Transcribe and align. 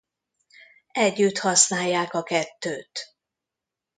Együtt 0.97 1.37
használják 1.37 2.13
a 2.13 2.23
kettőt. 2.23 3.15